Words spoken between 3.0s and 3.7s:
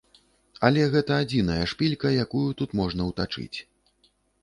ўтачыць.